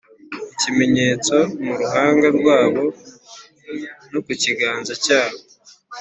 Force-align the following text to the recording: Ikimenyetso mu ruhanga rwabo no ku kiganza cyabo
Ikimenyetso 0.53 1.35
mu 1.63 1.73
ruhanga 1.79 2.27
rwabo 2.37 2.83
no 4.11 4.19
ku 4.25 4.31
kiganza 4.41 4.93
cyabo 5.03 5.39